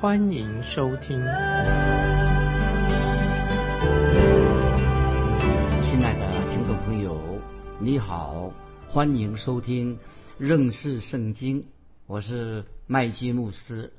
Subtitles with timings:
[0.00, 1.20] 欢迎收听。
[5.82, 7.38] 亲爱的听众朋友，
[7.78, 8.50] 你好，
[8.88, 9.98] 欢迎收听
[10.38, 11.66] 认识圣经。
[12.06, 13.92] 我是麦基牧师。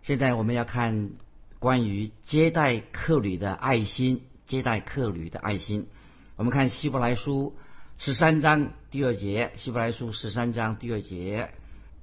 [0.00, 1.10] 现在我们要看
[1.58, 5.88] 关于接待客旅的爱心，接待客旅的爱心。
[6.36, 7.56] 我们看希伯来书
[7.96, 11.50] 十三章第二节，希伯来书十三章第二节，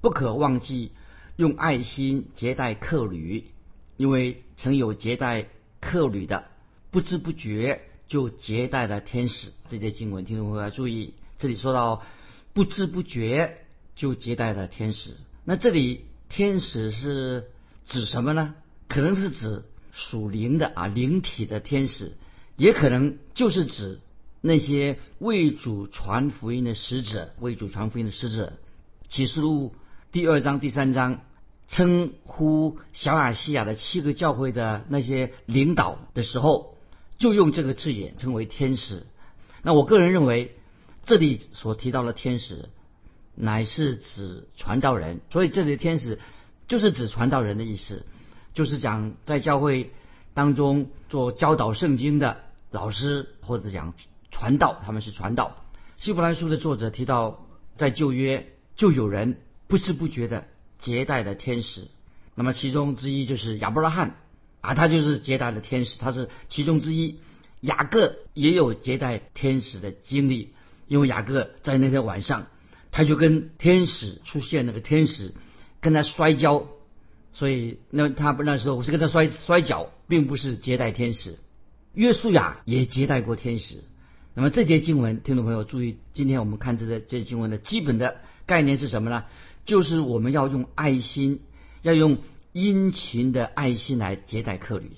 [0.02, 0.92] 不可忘记
[1.36, 3.44] 用爱心接待客旅，
[3.96, 5.48] 因为曾有接待
[5.80, 6.50] 客旅的，
[6.90, 9.52] 不知不觉就接待了天使。
[9.68, 12.02] 这节经文听众朋友要注意，这里说到
[12.52, 13.58] 不知不觉
[13.94, 15.14] 就接待了天使。
[15.44, 17.46] 那这里天使是
[17.86, 18.54] 指什么呢？
[18.88, 22.12] 可能是指属灵的啊灵体的天使，
[22.56, 24.00] 也可能就是指
[24.40, 27.32] 那些为主传福音的使者。
[27.40, 28.52] 为主传福音的使者，
[29.08, 29.74] 启示录
[30.12, 31.20] 第二章、第三章
[31.68, 36.76] 称呼小亚细亚的七个教会的那些领导的时候，
[37.18, 39.06] 就用这个字眼称为天使。
[39.62, 40.56] 那我个人认为，
[41.04, 42.70] 这里所提到的天使。
[43.38, 46.18] 乃是指传道人，所以这里的天使
[46.68, 48.06] 就是指传道人的意思，
[48.54, 49.92] 就是讲在教会
[50.32, 52.38] 当中做教导圣经的
[52.70, 53.92] 老师，或者讲
[54.30, 55.54] 传道，他们是传道。
[55.98, 60.46] 希伯来书的作者提到，在旧约就有人不知不觉的
[60.78, 61.88] 接待的天使，
[62.34, 64.16] 那么其中之一就是亚伯拉罕
[64.60, 67.20] 啊，他就是接待的天使，他是其中之一。
[67.60, 70.52] 雅各也有接待天使的经历，
[70.88, 72.46] 因为雅各在那天晚上。
[72.92, 75.34] 他就跟天使出现，那个天使
[75.82, 76.66] 跟他摔跤，
[77.34, 81.38] 所以那他那时候我是跟他摔摔跤，并不是接待天使。
[81.92, 83.84] 约书亚也接待过天使。
[84.32, 89.24] 那么这节经文，听众朋友注意，今天我们看这个这经文的基本的概念是什么呢？
[89.66, 91.40] 就是我们要用爱心，
[91.82, 92.18] 要用
[92.52, 94.92] 殷勤的爱心来接待客旅。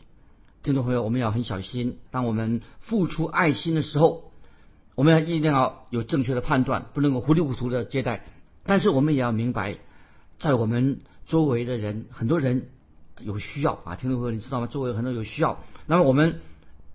[0.63, 4.29] 听众朋友，我们要很小心，当我们付出爱心的时候。
[4.95, 8.25] 我们要一定要有正确的判断，不能够糊里糊涂的接待。
[8.65, 9.79] 但是我们也要明白，
[10.41, 12.71] 在我们周围的人，很多人
[13.21, 14.67] 有需要啊，听众朋友，你知道吗？
[14.67, 16.41] 周围很多有需要，那么我们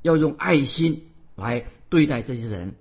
[0.02, 1.04] 要用爱心
[1.38, 2.76] 来对待这些人。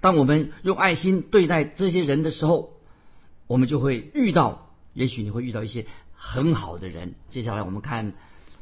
[0.00, 2.71] 当我们用爱心对待这些人的时候，
[3.46, 7.14] 我们就会遇到，也许你会遇到一些很好的人。
[7.30, 8.14] 接下来我们看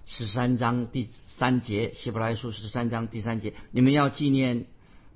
[0.06, 4.66] 十三章第三节，希伯来书十三章第三节，你们要纪念。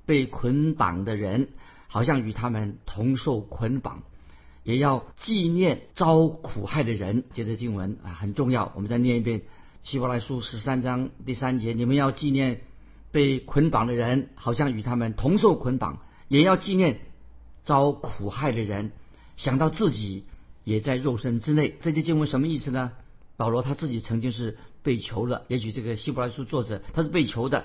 [0.07, 1.49] 被捆绑的人，
[1.89, 4.03] 好像与他们同受捆绑，
[4.63, 7.25] 也要纪念遭苦害的人。
[7.33, 9.41] 接着经文啊很重要，我们再念一遍
[9.83, 12.61] 《希伯来书》十三章第三节：你们要纪念
[13.13, 16.99] 被捆绑的人，好像与他们同受捆绑，也要纪念
[17.65, 18.93] 遭苦害的人，
[19.37, 20.25] 想到自己
[20.65, 21.77] 也在肉身之内。
[21.81, 22.93] 这些经文什么意思呢？
[23.37, 27.65] 保罗他自己曾经是被囚了，也许这个《希伯来书》作者他是被囚的。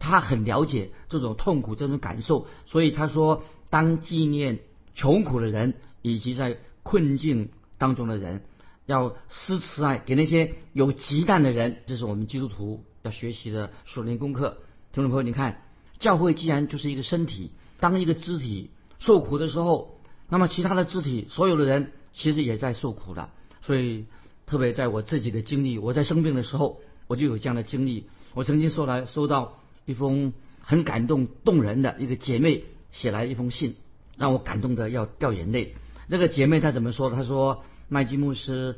[0.00, 4.58] 他很了解这种痛苦、这种感受，所以他说：“当纪念
[4.92, 8.42] 穷苦的人以及在困境当中的人，
[8.86, 14.58] 要施慈爱给那些有急难的人。”这是我们基督徒要学习的属灵功课。
[14.92, 15.62] 听众朋友，你看，
[16.00, 19.93] 教会既然就是一个身体，当一个肢体受苦的时候，
[20.28, 23.30] 那么其他的肢体所有的人其实也在受苦的。
[23.62, 24.04] 所以，
[24.46, 28.06] 特别在我自己的经历，我在生病的时候，我就有这样的经历。
[28.34, 29.60] 我曾经收来收到。
[29.86, 33.76] 一封很感动动人的一个姐妹写来一封信，
[34.16, 35.74] 让我感动的要掉眼泪。
[36.08, 37.10] 那个姐妹她怎么说？
[37.10, 38.76] 她说：“麦基牧师，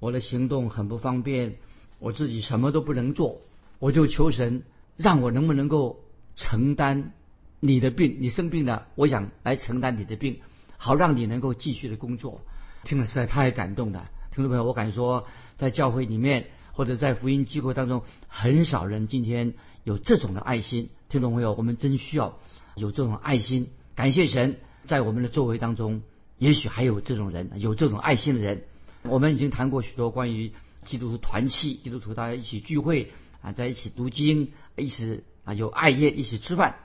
[0.00, 1.58] 我的行动很不方便，
[2.00, 3.40] 我自己什么都不能做，
[3.78, 4.64] 我就求神
[4.96, 6.00] 让我能不能够
[6.34, 7.12] 承担
[7.60, 10.40] 你的病，你生病了，我想来承担你的病，
[10.78, 12.40] 好让你能够继续的工作。”
[12.84, 15.26] 听了实在太感动了，听众朋友，我敢说，
[15.56, 16.46] 在教会里面。
[16.72, 20.90] 或者在福音机构当中，很少人今天有这种的爱心。
[21.08, 22.38] 听众朋友，我们真需要
[22.76, 23.70] 有这种爱心。
[23.96, 26.02] 感谢神，在我们的周围当中，
[26.38, 28.62] 也许还有这种人，有这种爱心的人。
[29.02, 30.52] 我们已经谈过许多关于
[30.84, 33.10] 基督徒团契，基督徒大家一起聚会
[33.42, 36.76] 啊，在一起读经，一起啊有爱宴，一起吃饭，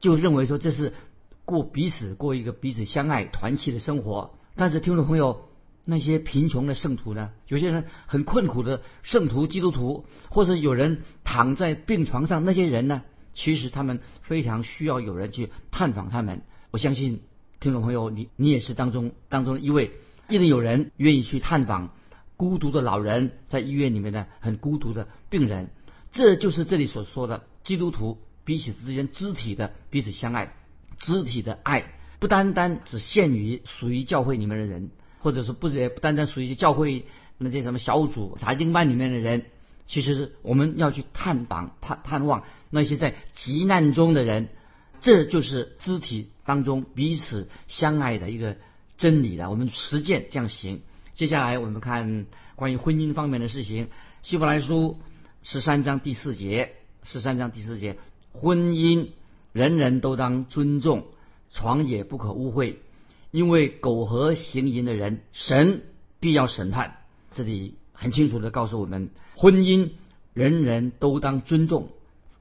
[0.00, 0.94] 就认为说这是
[1.44, 4.38] 过彼此过一个彼此相爱团契的生活。
[4.54, 5.48] 但是听众朋友，
[5.84, 7.30] 那些贫穷的圣徒呢？
[7.48, 13.02] 有些人很困苦的圣徒基督徒，或者有人躺在病床上，那些人呢？
[13.32, 16.42] 其实他们非常需要有人去探访他们。
[16.70, 17.22] 我相信
[17.60, 19.92] 听众朋友，你你也是当中当中一位，
[20.28, 21.94] 一定有人愿意去探访
[22.36, 25.70] 孤独的老人，在医院里面的很孤独的病人。
[26.12, 30.54] 这就是这里所说的基督徒彼此之间肢体的彼此相爱，
[31.02, 37.04] 肢体的爱不单单只限于属于教会里面的人，或者说不也不单单属于教会
[37.36, 39.44] 那些什么小组、查经班里面的人。
[39.84, 44.48] 其实我们要去探访、探探望那些在急难中的人，
[45.00, 48.56] 这就是肢体当中彼此相爱的一个
[48.96, 49.50] 真理的。
[49.50, 50.82] 我们实践这样行。
[51.14, 53.86] 接下来我们看关于婚姻方面的事情，
[54.22, 54.98] 《希伯来书》
[55.48, 57.98] 十三章第四节，十三章第四节，
[58.32, 59.08] 婚姻
[59.52, 61.04] 人人都当尊重，
[61.52, 62.76] 床也不可污秽，
[63.30, 65.82] 因为苟合行淫的人，神
[66.20, 66.96] 必要审判。
[67.32, 67.76] 这里。
[67.94, 69.90] 很清楚的告诉我们，婚姻
[70.34, 71.90] 人人都当尊重。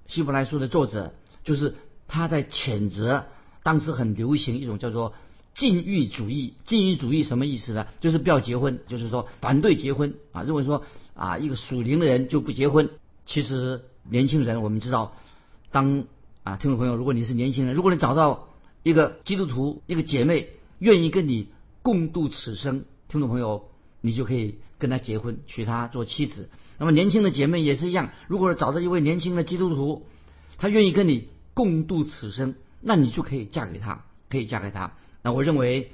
[0.07, 1.13] 希伯来书的作者
[1.43, 1.75] 就是
[2.07, 3.27] 他在谴责
[3.61, 5.13] 当时很流行一种叫做
[5.53, 6.55] 禁欲主义。
[6.65, 7.85] 禁欲主义什么意思呢？
[7.99, 10.81] 就是不要结婚，就是说反对结婚啊，认为说
[11.13, 12.89] 啊一个属灵的人就不结婚。
[13.27, 15.15] 其实年轻人我们知道，
[15.69, 16.05] 当
[16.43, 18.47] 啊听众朋友，如果你是年轻人，如果你找到
[18.83, 20.49] 一个基督徒一个姐妹
[20.79, 21.49] 愿意跟你
[21.81, 23.67] 共度此生，听众朋友。
[24.03, 26.49] 你就可以跟他结婚，娶她做妻子。
[26.79, 30.07] 那么年轻的姐妹也是一样，如果找到一位年轻的基督徒，
[30.57, 34.93] 他愿意跟你共度此生，那你就可以嫁给他，可以嫁给他。
[35.21, 35.91] 那我认为，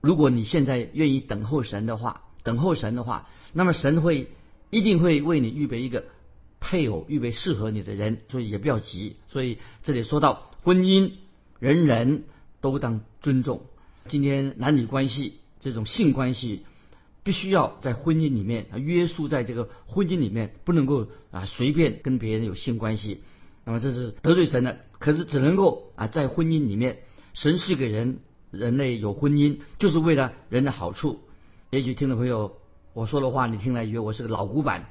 [0.00, 4.30] 如果你现在愿意等候神的话，等候神的话，那么神会
[4.70, 6.04] 一定会为你预备一个
[6.60, 8.22] 配偶，预备适合你的人。
[8.28, 9.16] 所以也不要急。
[9.28, 11.12] 所以这里说到婚姻，
[11.58, 12.24] 人人
[12.60, 13.62] 都当尊重。
[14.06, 16.64] 今天男女关系这种性关系。
[17.24, 23.22] 必须要在婚姻里面约束在这个婚姻里面，不能够啊随便跟别人有性关系。
[23.66, 24.78] 那么这是得罪神的。
[24.98, 27.00] 可是只能够啊在婚姻里面，
[27.34, 28.20] 神是给人
[28.50, 31.20] 人类有婚姻，就是为了人的好处。
[31.68, 32.56] 也许听众朋友
[32.94, 34.88] 我说的话，你听来以为我是个老古板，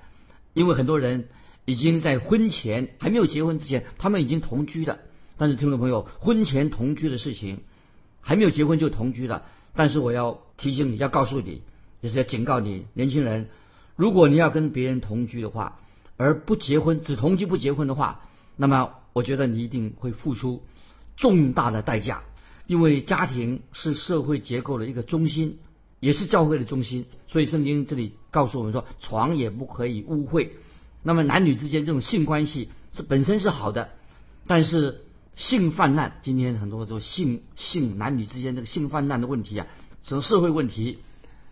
[0.53, 1.29] 因为很多人
[1.67, 4.99] 已经在婚前还没有结婚之前，他们已经同居了。
[5.35, 7.59] 但是听众朋友，婚前同居的事情
[8.21, 9.43] 还没有结婚就同居了。
[9.75, 11.61] 但是我要提醒你，要告诉你。
[11.99, 13.49] 也是要警告你，年轻人，
[13.95, 15.79] 如果你要跟别人同居的话，
[16.15, 18.21] 而不结婚，只同居不结婚的话，
[18.55, 20.63] 那么我觉得你一定会付出
[21.17, 22.23] 重大的代价，
[22.65, 25.57] 因为家庭是社会结构的一个中心，
[25.99, 27.07] 也是教会的中心。
[27.27, 30.49] 所以圣经这里告诉我们说，床也不可以污秽。
[31.03, 33.89] 那么男女之间这种性关系是本身是好的，
[34.45, 35.01] 但是
[35.35, 39.67] 性泛滥，今天很多说性性男女之间这个性泛滥的问题啊，
[40.03, 40.99] 是社会问题。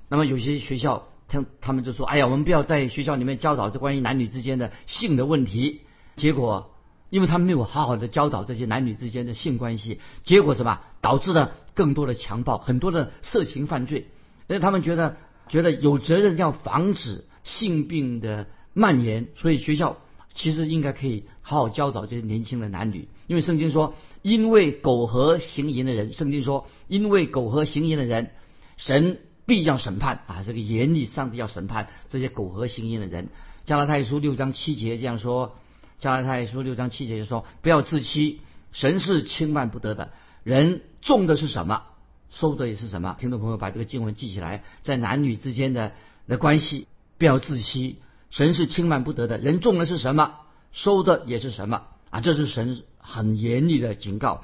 [0.10, 5.82] 那么有些学校，他他们就说：“哎呀，我们不要在学校里面教导这关于男女之间的性的问题。”
[6.16, 6.72] 结果，
[7.10, 10.80] 因为他们没有好好的教导这些男女之间的性关系，结果什么？
[11.02, 14.08] 导致了更多的强暴，很多的色情犯罪。
[14.48, 19.98] 因为他们觉得觉得有责任要防止性病的蔓延，所以学校
[20.36, 23.08] 其实应该可以好好教导这些年轻的男女。
[23.26, 28.30] 因为圣经说：“因为苟合行淫的人，圣经说，因为苟合行淫的人，
[28.78, 29.18] 神。”
[29.48, 30.42] 必要审判啊！
[30.44, 33.30] 这个严厉，上帝要审判这些苟合行淫的人。
[33.66, 35.56] 加拉太书六章七节这样说：
[36.00, 40.10] 加拉太书六章七节就说，不要自欺，神是轻慢不得的。
[40.42, 41.84] 人种的是什么，
[42.32, 43.16] 收的也是什么。
[43.20, 45.92] 听众朋友把这个经文记起来，在男女之间的
[46.28, 46.88] 的关系，
[47.20, 48.00] 不要自欺，
[48.36, 49.38] 神是轻慢不得的。
[49.38, 50.34] 人种的是什么，
[50.74, 52.20] 收的也是什么啊！
[52.20, 54.44] 这是神很严厉的警告。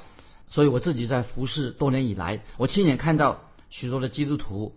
[0.49, 4.73] 所以我自己在服侍多年以来，我亲眼看到许多的基督徒。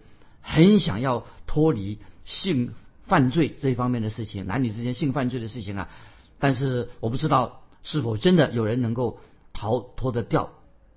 [0.46, 5.88] 很想要脱离性犯罪这一方面的事情，男女之间性犯罪的事情啊，
[6.40, 9.20] 但是我不知道是否真的有人能够
[9.52, 10.50] 逃脱得掉，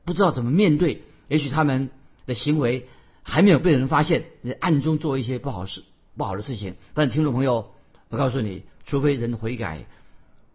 [0.06, 1.04] 不知道怎么面对。
[1.30, 1.92] 也许他们
[2.26, 2.90] 的行为
[3.22, 4.26] 还没有被人发现，
[4.60, 5.84] 暗中做一些不好事、
[6.18, 6.76] 不好的事情。
[6.96, 7.72] 但听众朋友，
[8.10, 9.86] 我告诉你，除非人悔改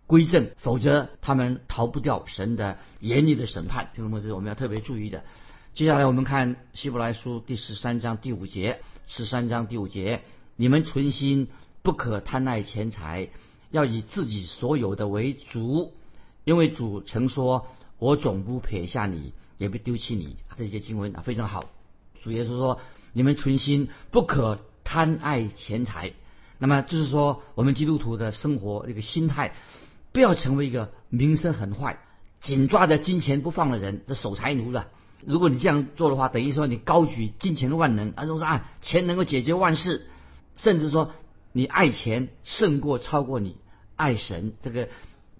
[0.06, 3.90] 归正，否则他们逃不掉神的严厉的审判。
[3.94, 5.22] 听众朋友，这是我们要特别注意的。
[5.74, 10.22] 接下来我们看希伯来书第十三章第五节，十三章第五节，
[10.56, 11.48] 你们存心
[11.82, 13.28] 不可贪爱钱财，
[13.70, 15.92] 要以自己所有的为主，
[16.44, 17.66] 因为主曾说
[17.98, 21.66] ：“我总不撇下你，也不丢弃你。”这些经文啊非常好。
[22.22, 22.80] 主耶稣说
[23.12, 26.12] ：“你们存心不可贪爱钱财。”
[26.62, 29.52] 那么就是说，我们基督徒的生活这个心态，
[30.12, 31.98] 不要成为一个名声很坏、
[32.40, 34.86] 紧抓着金钱不放的人，这守财奴的。
[35.26, 40.06] 如果你这样做的话，等于说你高举金钱的万能，啊，说啊钱能够解决万事，
[40.54, 41.10] 甚至说
[41.50, 43.56] 你爱钱胜过超过你
[43.96, 44.52] 爱神。
[44.62, 44.88] 这个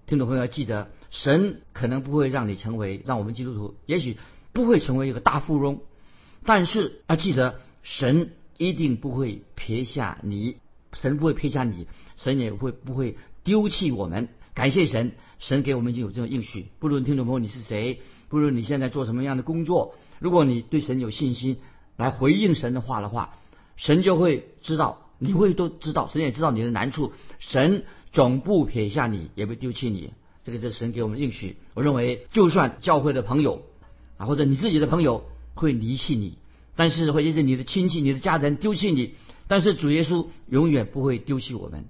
[0.05, 4.17] 听众朋友要记得，神可能不会让你成为让我们基督徒，也许
[4.51, 5.79] 不会成为一个大富翁，
[6.43, 10.57] 但是要记得，神一定不会撇下你，
[10.93, 14.29] 神不会撇下你，神也会不会丢弃我们。
[14.53, 16.67] 感谢神，神给我们已经有这种应许。
[16.79, 21.57] 不论听众朋友你是谁，不论你现在做什么样的工作，如果你对神有信心，
[21.97, 23.35] 来回应神的话的话，
[23.75, 30.11] 神就会知道，你会都知道，神也知道你的难处，神总不撇下你，也不丢弃你。
[30.43, 31.57] 这个是神给我们应许。
[31.73, 33.63] 我认为，就算教会的朋友
[34.17, 35.23] 啊，或者你自己的朋友
[35.55, 36.37] 会离弃你，
[36.75, 39.15] 但是或者是你的亲戚、你的家人丢弃你，
[39.47, 41.85] 但是主耶稣永远不会丢弃我们。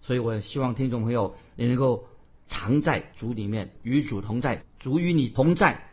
[0.00, 2.06] 所以我希望听众朋友你能够
[2.46, 5.84] 常在主里面，与主同在，主与你同在。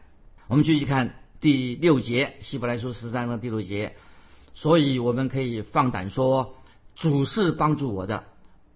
[0.48, 3.96] 我们继续看第六节，希伯来书十三章第六节。
[4.54, 6.56] 所以我们可以放胆说，
[6.96, 8.24] 主是帮助我的，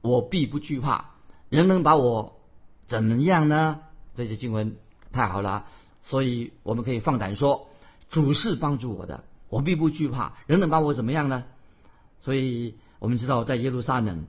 [0.01, 1.11] 我必不惧怕。
[1.47, 2.39] 人能把我
[2.85, 3.79] 怎么样呢？
[4.15, 4.75] 这些经文
[5.13, 5.67] 太好了，
[6.01, 7.69] 所以我们可以放胆说，
[8.09, 10.33] 主是帮助我的，我必不惧怕。
[10.47, 11.45] 人能把我怎么样呢？
[12.21, 14.25] 所以我们知道，在耶路撒冷。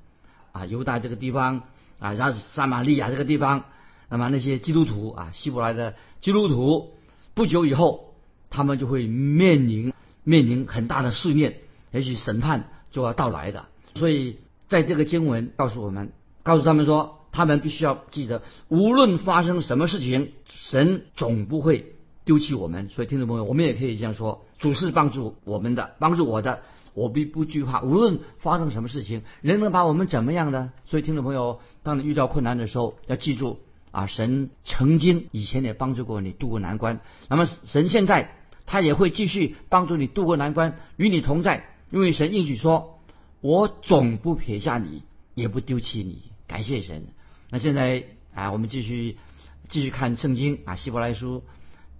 [0.52, 1.62] 啊，犹大这个地方
[2.00, 3.66] 啊，然后撒玛利亚这个地方，
[4.08, 6.94] 那么那些基督徒啊，希伯来的基督徒，
[7.34, 8.16] 不久以后，
[8.50, 9.92] 他们就会面临
[10.24, 11.58] 面临很大的试炼，
[11.92, 13.66] 也许审判就要到来的。
[13.94, 16.10] 所以在这个经文告诉我们，
[16.42, 21.94] 告诉他们说，他们必须要记得，无论发生什么事情，神总不会
[22.24, 22.88] 丢弃我们。
[22.88, 26.62] 所以听众朋友，我们也可以这样说：主是帮助我们的，帮助我的。
[27.00, 30.70] 我并不惧怕，无论发生什么事情，人能把我们怎么样呢？
[30.84, 33.58] 所以，听众朋友，当你遇到困难的时候，要记住
[33.90, 43.00] 啊，神曾经以前也帮助过你渡过难关，那么神现在他也会继续帮助你渡过难关，与你同在，因为神应许说
[43.40, 45.02] ：“我总不撇下你，
[45.34, 47.06] 也不丢弃你。”感谢神。
[47.48, 48.04] 那现在
[48.34, 49.16] 啊，我们继续
[49.68, 51.44] 继续看圣经啊，希伯来书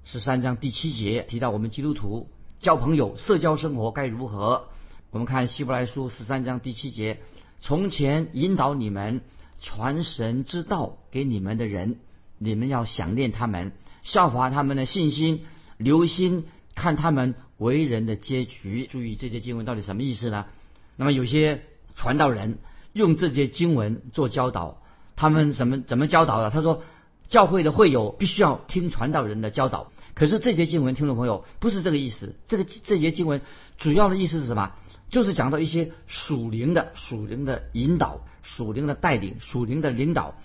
[0.04, 2.28] 十三章第七节提到我们基督徒
[2.61, 4.69] 交朋友、社交生活该如何。
[5.12, 7.19] 我们看希伯来书十三章第七节：
[7.61, 9.23] 从前引导你们
[9.61, 11.99] 传神之道给你们的人，
[12.38, 13.73] 你们要想念他们，
[14.05, 15.43] 效法他们的信心，
[15.79, 16.45] 留心
[16.76, 18.87] 看他们为人的结局。
[18.87, 20.47] 注意这些经文到底什么意思呢？
[20.95, 21.64] 那么有些
[21.97, 22.59] 传道人
[22.93, 24.81] 用这些经文做教导，
[25.17, 26.50] 他们怎么怎么教导的？
[26.50, 26.85] 他说，
[27.26, 29.90] 教会的会友必须要听传道人的教导。
[30.14, 32.37] 可是这些经文，听众朋友不是这个意思。
[32.47, 33.40] 这个这些经文
[33.76, 34.71] 主要的意思是什么？
[35.11, 40.37] 就是讲到一些属灵的、属灵的引导、属灵的带领、属灵的领导。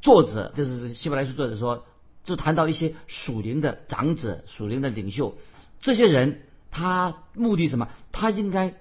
[0.00, 1.86] 作者就是希伯来书作者说，
[2.24, 5.36] 就谈到一些属灵的长者、属灵的领袖。
[5.80, 7.88] 这些人他目的什么？
[8.12, 8.74] 他应该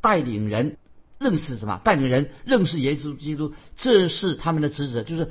[0.00, 0.76] 带领人
[1.18, 1.80] 认识什么？
[1.82, 5.02] 带领人认识耶稣基督，这是他们的职责。
[5.02, 5.30] 就是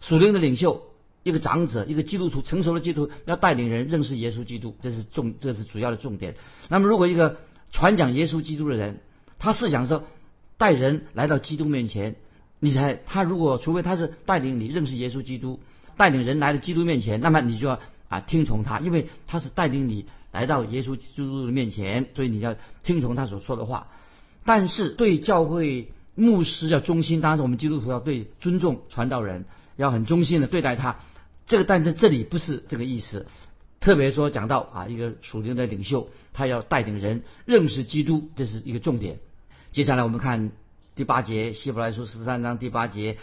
[0.00, 0.82] 属灵的领袖，
[1.22, 6.34] 一个长者，一个基督徒，成熟的基督徒要带领人认识耶稣基督，这是重，这是主要的重点。
[6.68, 7.38] 那么如果一个
[7.74, 9.00] 传讲耶稣基督的人，
[9.40, 10.04] 他是想说
[10.58, 12.14] 带人来到基督面前。
[12.60, 15.58] 你才他如果除非他是带领你认识耶稣基督，
[15.96, 22.54] 带领人来到基督面前，那么你就要啊听从他，因为他是带领你来到耶稣基督的面前，所以你要
[22.84, 23.88] 听从他所说的话。
[24.44, 31.00] 但是对教会牧师要忠心，当然我们基督徒要对尊重传道人，要很忠心的对待他。
[31.46, 33.26] 这个但在这里不是这个意思。
[33.84, 39.18] 特别说讲到啊，一个属灵的领袖，他要带领人认识基督，这是一个重点。
[39.72, 40.52] 接下来我们看
[40.96, 43.18] 第八节，希伯来书十三章第八节，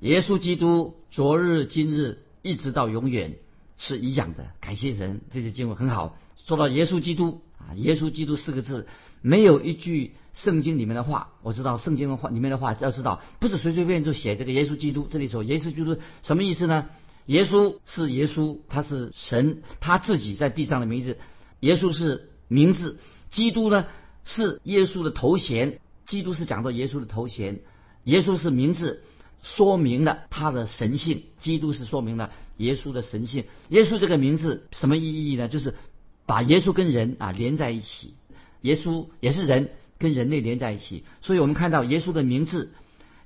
[0.00, 3.36] 耶稣基督昨日今日一直到永远
[3.78, 4.48] 是一样的。
[4.60, 6.18] 感谢神，这些经文很好。
[6.36, 8.86] 说到耶稣基督啊，耶稣基督四个字，
[9.22, 15.08] 没有一句圣经里面的话，我知道圣经的话里面的话要知道，不是随随便便就写这个耶稣基督。
[15.10, 16.90] 这里说耶稣基督什么意思呢？
[17.32, 21.16] 耶稣是耶稣，他是神，他自己在地上的名字。
[21.60, 22.98] 耶稣是名字，
[23.30, 23.86] 基督呢
[24.22, 25.80] 是耶稣的头衔。
[26.04, 27.60] 基督是讲到耶稣的头衔，
[28.04, 29.02] 耶稣是名字，
[29.42, 31.22] 说明了他的神性。
[31.38, 33.44] 基督是说明了耶稣的神性。
[33.70, 35.48] 耶稣这个名字什么意义呢？
[35.48, 35.74] 就是
[36.26, 38.12] 把耶稣跟人啊连在一起。
[38.60, 41.04] 耶稣也是人，跟人类连在一起。
[41.22, 42.74] 所以我们看到耶稣的名字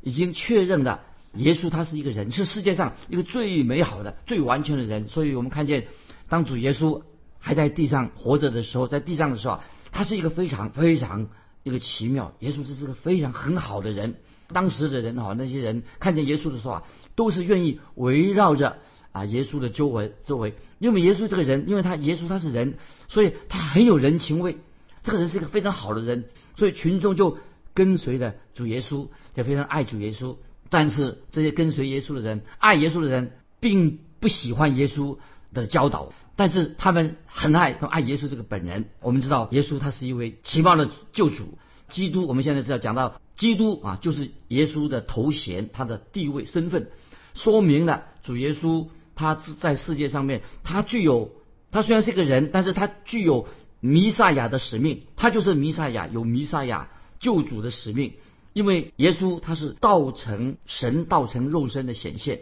[0.02, 1.02] 已经确认了。
[1.34, 5.08] 耶稣他是一个人，是世界上一个最美好的、最完全的人。
[5.08, 5.86] 所以我们看见，
[6.28, 7.02] 当主耶稣
[7.38, 9.60] 还在地上活着的时候，在地上的时候，
[9.92, 11.28] 他是一个非常非常
[11.62, 12.32] 一个奇妙。
[12.40, 14.16] 耶稣这是个非常很好的人。
[14.48, 16.82] 当时的人哈，那些人看见耶稣的时候啊，
[17.16, 18.78] 都是愿意围绕着
[19.10, 22.78] 啊耶稣的周围周围，因为耶稣这个人，因为他耶稣他是人，
[23.08, 24.58] 所以他很有人情味。
[25.02, 26.24] 这个人是一个非常好的人，
[26.56, 27.38] 所以群众就
[27.74, 30.36] 跟随着主耶稣，也非常爱主耶稣。
[30.70, 35.18] 但是这些跟随耶稣的人、爱耶稣的人，并不喜欢耶稣
[35.52, 38.86] 的教导，但是他们很爱，都爱耶稣这个本人。
[39.00, 41.58] 我们知道耶稣他是一位奇妙的救主，
[41.88, 42.26] 基督。
[42.26, 46.88] 我们现在知道讲到基督啊，就是耶稣的头衔，他的地位身份，
[47.34, 51.32] 说明了主耶稣他在世界上面，他具有
[51.70, 53.48] 他虽然是一个人，但是他具有
[53.80, 58.14] 弥赛亚的使命，他就是弥赛亚，有弥赛亚救主的使命。
[58.56, 62.40] 因为耶稣他是道成神道成肉身的显现，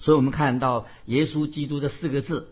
[0.00, 2.48] 所以我们看到耶稣基督这四个字，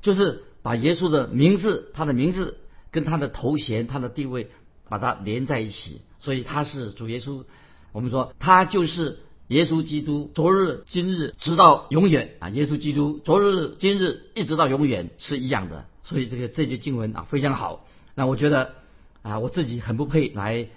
[0.00, 2.56] 就是把耶稣的名字、他的名字
[2.90, 4.48] 跟他的头衔、他的地位，
[4.88, 6.00] 把它连在一起。
[6.18, 7.44] 所以他是主耶稣，
[7.92, 9.18] 我们说他就是
[9.48, 12.48] 耶稣基督，昨日、今日，直到永远啊！
[12.48, 15.84] 耶稣基督昨日、今日，一直到永远是一样的。
[16.02, 17.86] 所以这个这些经文啊非常好。
[18.14, 18.72] 那我觉得
[19.20, 20.70] 啊我自己很不配来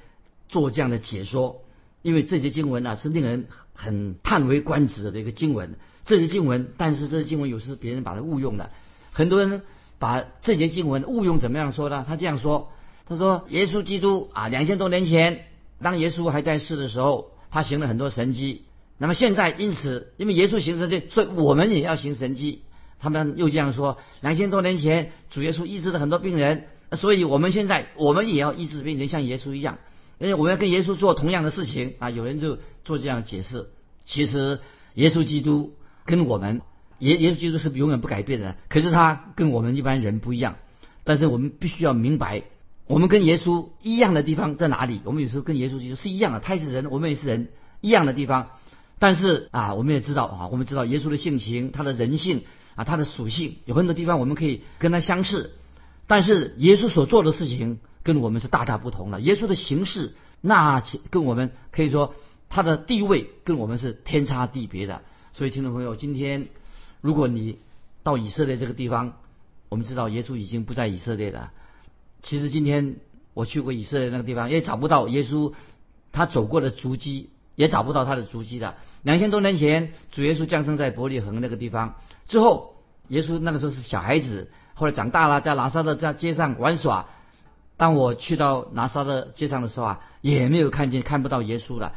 [0.49, 1.61] 做这样的解说。
[2.01, 5.75] 因为这些经文呢是令人很叹为观止的一个经文，
[6.05, 8.71] 这些经文，但是这些经文有时别人把它误用了，
[9.11, 9.61] 很多人
[9.99, 12.05] 把这些经文误用，怎么样说呢？
[12.07, 12.71] 他这样说，
[13.07, 15.45] 他说耶稣基督啊，两千多年前，
[15.81, 18.63] 当耶稣还在世的时候，他行了很多神迹。
[18.99, 22.63] 那么现在，因此，因为耶稣行神迹，所以我们也要行神迹。
[22.99, 29.77] 他们又这样说，两千多年前主耶稣医治了很多病人，所以我们现在我们也要医治病人，像耶稣一样。
[30.19, 33.69] 因为我们要跟耶稣做同样的事情啊，有人就做这样解释。
[34.05, 34.59] 其实
[34.95, 36.61] 耶稣基督跟我们
[36.99, 40.55] 耶耶稣基督是永远不改变的，可是他跟我们一般人不一样。
[41.03, 42.43] 但是我们必须要明白，
[42.87, 45.01] 我们跟耶稣一样的地方在哪里？
[45.03, 47.49] 我们有时候跟耶稣基督是一样的，他也是人，我们也是人，
[47.81, 48.49] 一样的地方。
[48.97, 52.43] 但是啊，我们也知道啊，我们知道耶稣的性情，他的人性
[52.75, 55.51] 啊，他的属性，有很多地方我们可以跟他相似。
[56.07, 57.77] 但是耶稣所做的事情。
[58.07, 59.19] 跟我们是大大不同的。
[59.19, 62.15] 耶稣的形式，那跟我们可以说
[62.47, 65.01] 他的地位跟我们是天差地别的。
[65.33, 66.47] 所以，听众朋友，今天
[67.01, 67.59] 如果你
[68.03, 69.17] 到以色列这个地方，
[69.67, 71.51] 我们知道耶稣已经不在以色列了。
[72.21, 72.95] 其实今天
[73.33, 75.51] 我去过以色列那个地方，也找不到耶稣
[76.13, 78.75] 他走过的足迹，也找不到他的足迹的。
[79.03, 81.95] 两千多年前，主耶稣降生在伯利恒那个地方
[82.29, 82.77] 之后，
[83.09, 87.07] 耶稣那个时候是小孩子，后来长大了，在拿撒勒在街上玩耍。
[87.77, 91.93] 当我去到拿撒勒街上的时候啊，也没有看见看不到耶稣了，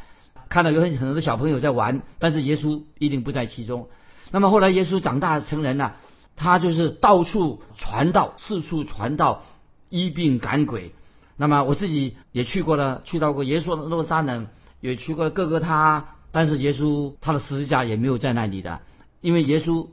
[0.47, 3.89] 看到有很很多的小朋友在玩，但是耶稣一定不在其中。
[4.29, 5.95] 那么后来耶稣长大成人了，
[6.35, 9.43] 他就是到处传道，四处传道，
[9.89, 10.93] 医病赶鬼。
[11.35, 14.47] 那么我自己也去过了，去到过耶稣的路撒冷，
[14.81, 18.81] 也去过各个他，但是耶稣他的十字架也没有在那里的，
[19.19, 19.87] 因为耶稣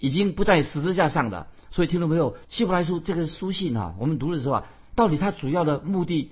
[0.00, 1.46] 已经不在十字架上的。
[1.70, 4.64] 所以听众朋友，希伯来书这个书信啊，我们读的时候啊。
[4.94, 6.30] 到底他主要的目的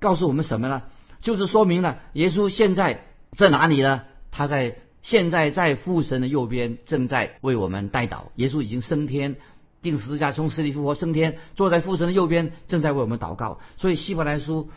[0.00, 0.82] 告诉我们什么呢？
[1.20, 4.02] 就是说明了耶稣现在在哪里呢？
[4.30, 8.26] 他在现在在父神的右边，正在为我们代祷。
[8.36, 9.36] 耶稣已经升天，
[9.82, 13.60] 定十字架，从死里复活，升天，坐在父神的右边，正在为我们祷告。
[13.76, 14.70] 所以希伯来书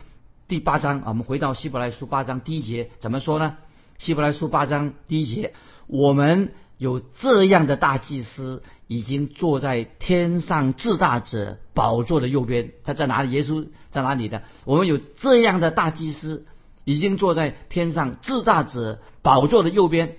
[0.46, 3.56] 第八章啊，我们回到希伯来书八章第一节怎么说呢？
[3.98, 5.52] 希伯来书八章第一节，
[5.86, 6.52] 我们。
[6.78, 13.30] 有这样的大祭司已经坐在天上至大者宝座的右边，他在哪里？
[13.30, 14.42] 耶稣在哪里的？
[14.64, 16.46] 我们有这样的大祭司
[16.84, 20.16] 已经坐在天上至大者宝座的右边。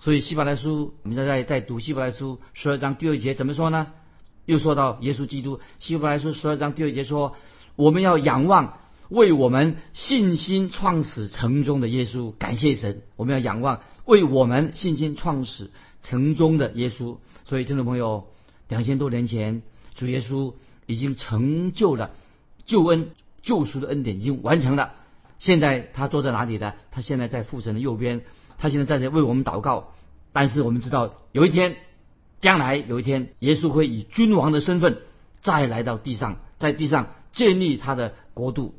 [0.00, 3.86] 所以希伯来书，我们在在在读希伯来书十二章第二节怎么说呢？
[4.44, 5.60] 又说到耶稣基督。
[5.78, 7.36] 希伯来书十二章第二节说，
[7.76, 13.02] 我们要仰望为我们信心创始成终的耶稣，感谢神。
[13.14, 15.70] 我们要仰望为我们信心创始。
[16.02, 18.28] 城中的耶稣，所以听众朋友，
[18.68, 19.62] 两千多年前，
[19.94, 20.54] 主耶稣
[20.86, 22.10] 已经成就了
[22.64, 23.10] 救恩、
[23.42, 24.94] 救赎的恩典已经完成了。
[25.38, 26.74] 现在他坐在哪里呢？
[26.90, 28.22] 他现在在父神的右边，
[28.58, 29.92] 他现在在这为我们祷告。
[30.32, 31.76] 但是我们知道，有一天，
[32.40, 35.02] 将来有一天，耶稣会以君王的身份
[35.40, 38.74] 再来到地上，在地上建立他的国度。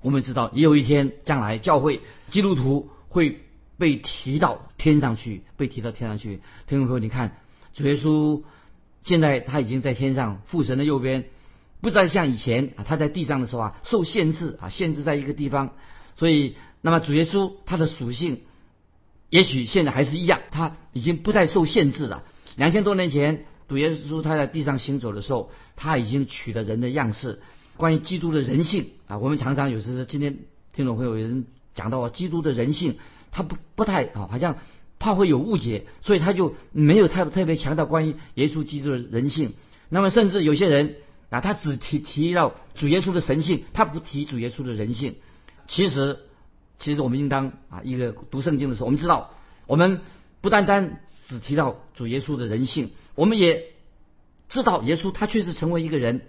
[0.00, 3.40] 我们知道，也有一天，将来教会基督徒会。
[3.78, 6.40] 被提到天上去，被提到天上去。
[6.66, 7.38] 听众朋友，你看，
[7.72, 8.42] 主耶稣
[9.02, 11.24] 现在他已经在天上父神的右边，
[11.80, 15.72] 不再像以前啊，他在地上的时候啊，受限制啊，限制在一个地方。
[16.16, 18.42] 所以，那么主耶稣他的属性，
[19.28, 22.22] 也许现在还是一样，他已经不再受限制了。
[22.56, 27.42] 两千多年前，主耶稣他在地上行走的时候，他已经取了人的样式。
[27.76, 30.38] 关于基督的人性啊，我们常常有时今天
[30.72, 32.96] 听众朋友有人讲到基督的人性。
[33.34, 34.56] 他不不太啊，好像
[35.00, 39.52] 怕会有误解，所以他就没有太特别强调关于耶稣基督的人性。
[39.88, 40.94] 那么甚至有些人
[41.30, 45.16] 啊，他只提提到主耶稣的神性，他不提主耶稣的人性。
[45.66, 46.20] 其实，
[46.78, 49.30] 其实我们应当啊，一个读圣经的时候，我们知道，
[49.66, 50.00] 我们
[50.40, 53.64] 不单单只提到主耶稣的人性，我们也
[54.48, 56.22] 知道耶稣他确实成为一个人，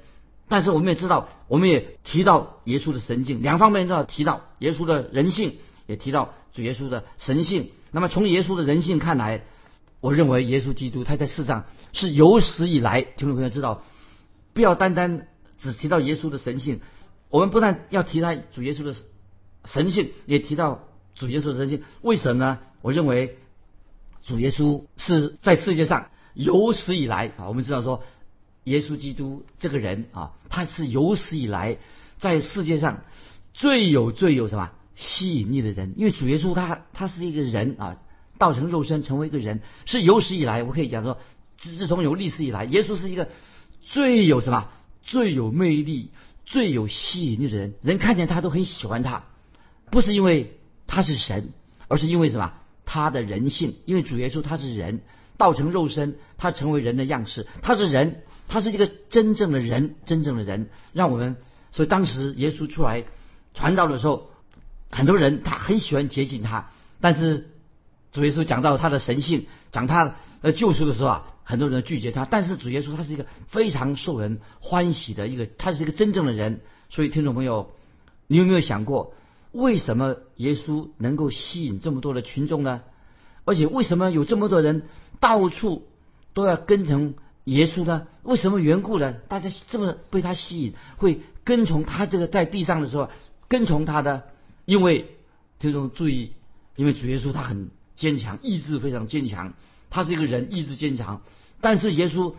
[0.48, 7.70] 但是我们也知道，我们也提到耶稣的神性，两方面都要提到耶稣的人性，也提到主耶稣的神性。
[7.92, 9.44] 那么从耶稣的人性看来，
[10.00, 13.84] 我认为耶稣基督他在世上是有史以来，听众朋友知道，
[14.54, 15.28] 不要单单
[15.60, 16.82] 只提到耶稣的神性，
[17.30, 18.96] 我们不但要提他主耶稣的。
[19.68, 22.60] 神性也提到主耶稣的神性，为什么呢？
[22.84, 23.40] 我认为
[24.24, 28.04] 主耶稣是在世界上有史以来啊，我们知道说
[28.66, 31.80] 耶稣基督这个人啊，他是有史以来
[32.20, 33.02] 在世界上
[33.56, 37.98] 最有最有什么吸引力的人，因为主耶稣他他是一个人啊，
[38.38, 41.20] 道成肉身成为一个人，是有史以来我可以讲说，
[41.58, 43.30] 自从有历史以来，耶稣是一个
[43.82, 44.70] 最有什么
[45.04, 46.12] 最有魅力、
[46.46, 49.26] 最有吸引力的人，人看见他都很喜欢他。
[49.92, 51.54] 不是因为他是神，
[51.88, 52.54] 而是因为什么？
[52.86, 53.76] 他的人性。
[53.86, 55.02] 因为主耶稣他是人，
[55.38, 60.70] 道成肉身，他成为人的样式，他是人，他是一个真正的人，真正的人。
[60.94, 61.36] 让我们，
[61.72, 63.06] 所以当时耶稣出来
[63.54, 64.32] 传道的时候，
[64.96, 67.50] 很多人他很喜欢接近他，但是
[68.14, 72.24] 主耶稣讲到他的神性，讲他呃救赎的时候啊，很多人拒绝他。
[72.24, 76.62] 但是主耶稣他是一个非常受人欢喜的一个，他是一个真正的人。
[76.90, 77.72] 所以听众朋友，
[78.28, 79.14] 你有没有想过？
[79.52, 82.82] 为什么耶稣能够吸引这么多的群众呢？
[83.44, 84.84] 而且为什么有这么多人
[85.20, 85.86] 到处
[86.34, 88.08] 都要跟从耶稣呢？
[88.24, 89.14] 为什么缘故呢？
[89.28, 93.10] 大家这么被他吸引，会跟从他这个在地上的时候
[93.50, 94.24] 跟从他的？
[94.66, 95.16] 因为
[95.60, 96.34] 听众注意，
[96.76, 99.54] 因为主耶稣他很坚强，意志非常坚强，
[99.90, 101.22] 他是一个人意志坚强，
[101.62, 102.34] 但是耶稣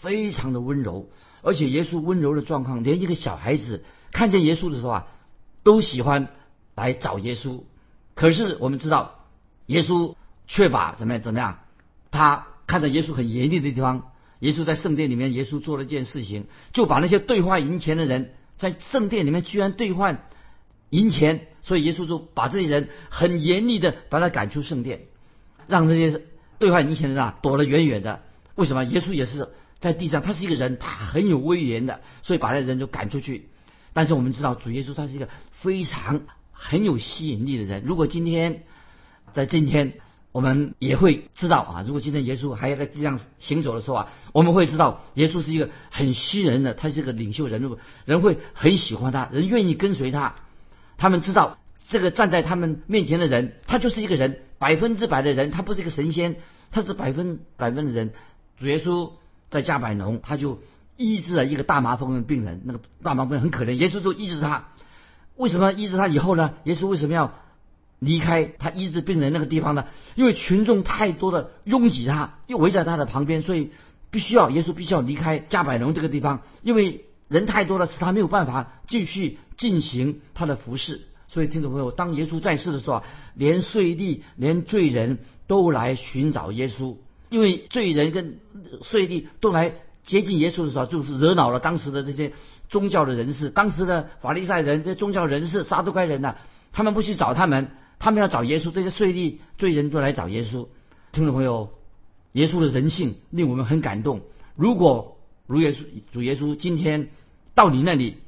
[0.00, 1.08] 非常的温柔，
[1.42, 5.06] 而且耶稣温柔的状况，连一个小孩子看见耶稣的时候啊，
[5.62, 6.28] 都喜欢。
[6.78, 7.64] 来找耶稣，
[8.14, 9.24] 可是我们知道，
[9.66, 10.14] 耶稣
[10.46, 11.58] 却把怎么样怎么样？
[12.12, 20.22] 他看到耶稣很严厉的地方，耶稣在圣殿里面，耶稣做了一件事情，就把那些兑换银钱的人，在圣殿里面居然兑换
[20.90, 25.02] 银钱，所以耶稣就把这些人很严厉的把他赶出圣殿，
[25.66, 26.22] 让那些
[26.58, 28.22] 兑换银钱的人啊躲得远远的。
[28.54, 28.84] 为什么？
[28.84, 29.48] 耶稣也是
[29.80, 33.48] 在地上，他是一个人，他很有威严的，所以把那人就赶出去。
[33.92, 36.22] 但是我们知道，主耶稣他是一个非常。
[36.60, 38.64] 很有吸引力的人，如果今天
[39.32, 39.92] 在今天，
[40.32, 41.84] 我们也会知道啊。
[41.86, 50.34] 如果今天耶稣还要在地上行走的时候啊，我们会知道耶稣是一个很吸人的，他是个领袖人物，人会很喜欢他，人愿意跟随他。
[50.98, 51.56] 他们知道
[51.88, 56.36] 这个站在他们面前的人，他就是一个人，百分之百的人，他不是一个神仙，
[56.70, 58.10] 他是百分百分的人。
[58.58, 59.12] 主耶稣
[59.48, 60.60] 在加百农，他就
[60.96, 64.68] 医治了一个大麻风的病人，那个大麻风很可怜，耶稣就医治他。
[65.36, 66.54] 为什么医治他以后呢？
[66.64, 67.32] 耶稣为什么要
[68.00, 69.86] 离开他医治病人那个地方呢？
[70.16, 73.70] 因为群众太多的拥挤他，又围在他的旁边，所以
[74.10, 81.02] 必须要耶稣必须要离开加百农这个地方，因为人太多了，使他没有办法继续进行他的服饰。
[81.28, 83.02] 所以听众朋友，当耶稣在世的时候啊，
[83.34, 86.96] 连税吏、连罪人都来寻找耶稣，
[87.28, 88.38] 因为罪人跟
[88.82, 92.32] 税吏都来接近耶稣的时候，就是惹恼了当时的这些。
[92.70, 96.36] 宗教的人士，当时的法利赛人，这宗教人士、撒都该人呢，
[96.70, 98.70] 他们不去找他们，他们要找耶稣。
[98.70, 100.68] 这些税吏、罪人都来找耶稣。
[101.10, 101.70] 听众朋友，
[102.32, 104.20] 耶稣的人性令我们很感动。
[104.54, 105.16] 如果
[105.48, 105.78] 如耶稣
[106.12, 107.08] 主耶稣今天
[107.56, 108.18] 到你那里，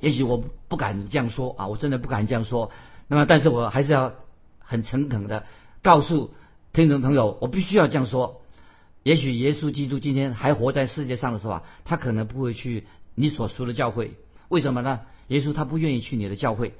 [0.00, 2.70] 也许我不敢这样说啊，我真的不敢这样说。
[3.08, 4.14] 那么，但是我还是要
[4.60, 5.44] 很诚恳的
[5.82, 6.30] 告诉
[6.72, 8.40] 听众朋友，我必须要这样说。
[9.02, 12.84] 也许耶稣基督今天还活在世界上的时候啊，他可能不会去。
[13.20, 14.12] 你所说的教会，
[14.48, 15.00] 为什么呢？
[15.26, 16.72] 耶稣他不愿意去你的教会。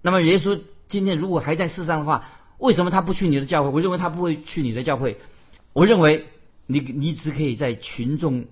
[0.00, 2.24] 那么耶稣今天如果还在世上的话，
[2.56, 3.68] 为什么他不去你的教会？
[3.68, 5.18] 我认为他不会去你的教会。
[5.74, 6.28] 我认为
[6.66, 8.46] 你你只可以在群众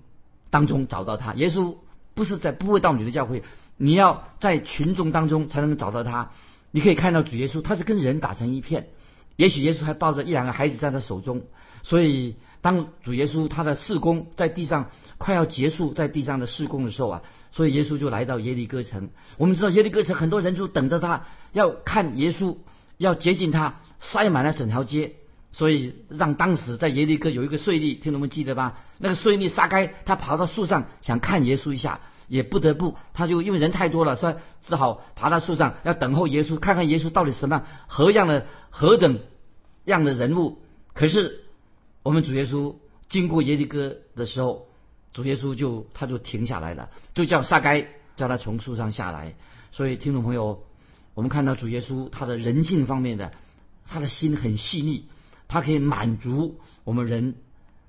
[0.51, 1.33] 当中找到他。
[1.33, 1.77] 耶稣
[2.13, 3.41] 不是在不会到你的教会，
[3.77, 6.29] 你要在群众当中才能找到他。
[6.69, 8.89] 你可以看到主耶稣，他是跟人打成一片。
[9.37, 11.41] 也许耶稣还抱着一两个孩子在他手中。
[11.81, 14.91] 所以当主耶稣他的事工在地上。
[15.21, 19.11] 快要结束在地上的施工的时候啊，所以耶稣就来到耶利哥城。
[19.37, 22.57] 我们知道耶利哥城很多人就等着他，要看耶稣，
[22.97, 25.13] 要接近他，塞满了整条街。
[25.51, 28.79] 所以让当时在耶利哥有一个税吏，听众们记得吧？
[28.99, 34.35] 那个税吏撒该，他跑到树上想看耶稣一下，也不得不，他就因为人太多了，所以
[34.65, 39.19] 只好爬到树上要等候耶稣，看看耶稣到底什么样何样的何等
[39.83, 40.61] 样的人物。
[40.93, 41.43] 可是
[42.03, 42.75] 我们主耶稣
[43.09, 44.67] 经过耶利哥的时候，
[45.11, 49.35] 主耶稣就他就停下来了，就叫撒该叫他从树上下来。
[49.73, 50.63] 所以听众朋友，
[51.13, 53.33] 我们看到主耶稣他的人性方面的，
[53.85, 55.05] 他的心很细腻，
[55.51, 57.35] 他可以满足我们人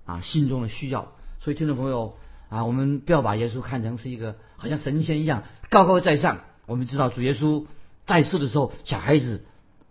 [0.05, 1.13] 啊心中的需要。
[1.39, 2.17] 所以听众朋友
[2.49, 6.41] 啊，我们不要把耶稣看成是一个好像神仙一样高高在上。
[6.67, 7.65] 我们知道主耶稣
[8.05, 9.45] 在世的时候，小孩子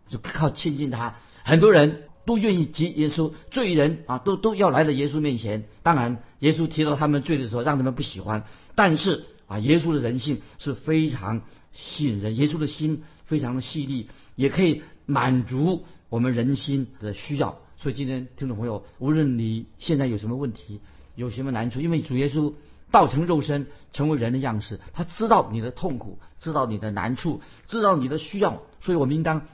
[0.07, 5.63] 就靠亲近他，很多人都愿意接耶稣，罪人啊都都要来到耶稣面前。
[5.81, 8.43] 当然，耶稣提到他们罪的时候，让他们不喜欢，
[8.75, 17.59] 但是啊，耶稣的人性是非常吸引人，耶稣的心非常的细腻，也可以满足我们人心的需要。
[17.77, 20.79] 所以今天听众朋友，无论你现在有什么问题，
[21.15, 22.53] 有什么难处，因为主耶稣
[22.91, 29.47] 道成肉身，成为人的样式，他知道你的痛苦，知道你的难处，知道你的需要，所以我们应当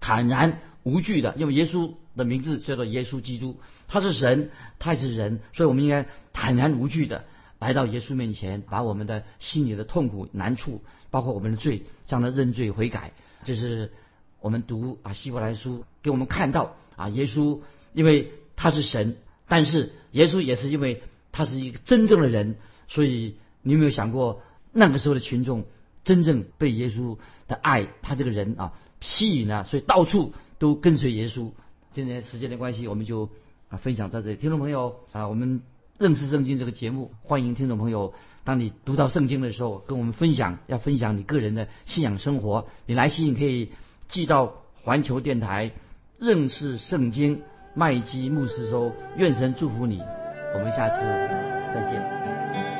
[0.00, 7.24] 坦然无惧的，因为耶稣的名字叫做耶稣基督，他是神，他也是人，所以我们应该坦然无惧的
[7.58, 13.12] 来到耶稣面前，把我们的心里的痛苦、难处，包括我们的罪，向他认罪悔改。
[13.44, 13.92] 这是
[14.40, 17.60] 我们读啊希伯来书给我们看到啊，耶稣
[17.92, 19.16] 因为他是神，
[19.48, 22.56] 但是耶稣也是因为他是一个真正的人，
[22.88, 25.64] 所以你有没有想过那个时候的群众
[26.04, 27.18] 真正被耶稣
[27.48, 31.50] 的爱，他这个人啊吸引了，所以到处都跟随耶稣。
[31.92, 33.30] 今天时间的关系，我们就
[33.68, 34.36] 啊分享到这里。
[34.36, 35.62] 听众朋友啊，我们
[35.98, 38.12] 认识圣经这个节目，欢迎听众朋友，
[38.44, 42.68] 当你读到圣经的时候，跟我们分享，要分享你个人的信仰生活。
[42.84, 43.70] 你来信可以
[44.08, 45.70] 寄到环球电台
[46.18, 47.42] 认识圣经
[47.74, 50.00] 麦基牧师收，愿神祝福你。
[50.54, 51.00] 我们下次
[51.74, 52.75] 再见。